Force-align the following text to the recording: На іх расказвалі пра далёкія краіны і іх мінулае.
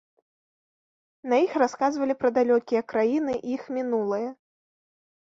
На 1.33 1.39
іх 1.45 1.51
расказвалі 1.65 2.13
пра 2.23 2.33
далёкія 2.41 2.81
краіны 2.97 3.33
і 3.39 3.49
іх 3.61 3.73
мінулае. 3.81 4.27